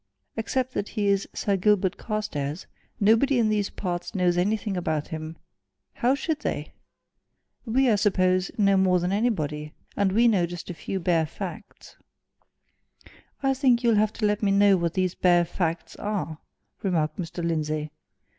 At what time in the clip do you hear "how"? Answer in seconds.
5.93-6.15